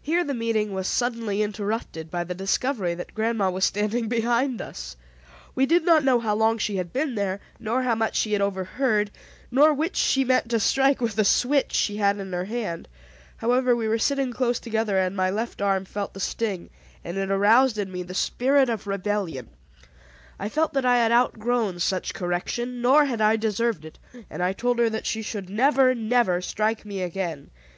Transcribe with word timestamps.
Here 0.00 0.24
the 0.24 0.32
meeting 0.32 0.72
was 0.72 0.88
suddenly 0.88 1.42
interrupted 1.42 2.10
by 2.10 2.24
the 2.24 2.34
discovery 2.34 2.94
that 2.94 3.12
grandma 3.14 3.50
was 3.50 3.66
standing 3.66 4.08
behind 4.08 4.62
us. 4.62 4.96
We 5.54 5.66
did 5.66 5.84
not 5.84 6.02
know 6.02 6.18
how 6.18 6.34
long 6.34 6.56
she 6.56 6.76
had 6.76 6.94
been 6.94 7.14
there 7.14 7.38
nor 7.60 7.82
how 7.82 7.94
much 7.94 8.16
she 8.16 8.32
had 8.32 8.40
overheard, 8.40 9.10
nor 9.50 9.74
which 9.74 9.96
she 9.96 10.24
meant 10.24 10.48
to 10.48 10.58
strike 10.58 11.02
with 11.02 11.14
the 11.14 11.26
switch 11.26 11.74
she 11.74 11.98
had 11.98 12.16
in 12.18 12.32
her 12.32 12.46
hand. 12.46 12.88
However, 13.36 13.76
we 13.76 13.86
were 13.86 13.98
sitting 13.98 14.32
close 14.32 14.58
together 14.58 14.96
and 14.98 15.14
my 15.14 15.28
left 15.28 15.60
arm 15.60 15.84
felt 15.84 16.14
the 16.14 16.20
sting, 16.20 16.70
and 17.04 17.18
it 17.18 17.30
aroused 17.30 17.76
in 17.76 17.92
me 17.92 18.02
the 18.02 18.14
spirit 18.14 18.70
of 18.70 18.86
rebellion. 18.86 19.50
I 20.38 20.48
felt 20.48 20.72
that 20.72 20.86
I 20.86 20.96
had 20.96 21.12
outgrown 21.12 21.80
such 21.80 22.14
correction, 22.14 22.80
nor 22.80 23.04
had 23.04 23.20
I 23.20 23.36
deserved 23.36 23.84
it; 23.84 23.98
and 24.30 24.42
I 24.42 24.54
told 24.54 24.78
her 24.78 24.88
that 24.88 25.04
she 25.04 25.20
should 25.20 25.50
never, 25.50 25.94
never 25.94 26.40
strike 26.40 26.86
me 26.86 27.02
again. 27.02 27.50